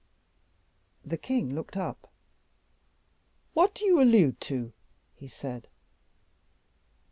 [1.05, 2.09] The king looked up.
[3.53, 4.73] "What do you allude to?"
[5.13, 5.67] he said.